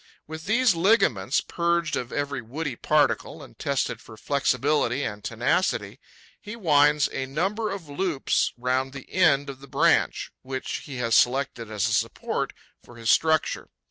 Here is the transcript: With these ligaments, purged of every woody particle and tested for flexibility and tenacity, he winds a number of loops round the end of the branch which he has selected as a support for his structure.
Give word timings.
With 0.25 0.45
these 0.47 0.73
ligaments, 0.73 1.41
purged 1.41 1.95
of 1.95 2.11
every 2.11 2.41
woody 2.41 2.75
particle 2.75 3.43
and 3.43 3.59
tested 3.59 4.01
for 4.01 4.17
flexibility 4.17 5.03
and 5.03 5.23
tenacity, 5.23 5.99
he 6.41 6.55
winds 6.55 7.07
a 7.11 7.27
number 7.27 7.69
of 7.69 7.87
loops 7.87 8.51
round 8.57 8.93
the 8.93 9.13
end 9.13 9.47
of 9.47 9.59
the 9.59 9.67
branch 9.67 10.31
which 10.41 10.77
he 10.87 10.95
has 10.95 11.13
selected 11.13 11.69
as 11.69 11.87
a 11.87 11.93
support 11.93 12.51
for 12.83 12.95
his 12.95 13.11
structure. 13.11 13.69